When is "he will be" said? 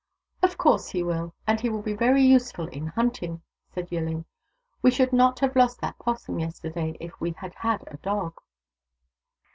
1.61-1.93